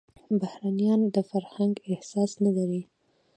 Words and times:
بهرنيان 0.39 1.01
د 1.15 1.17
فرهنګ 1.29 1.73
احساس 1.93 2.31
نه 2.43 2.51
لري. 2.57 2.81